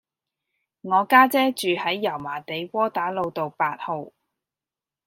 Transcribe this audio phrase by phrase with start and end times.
[0.81, 4.11] 我家姐住喺油麻地窩打老道八號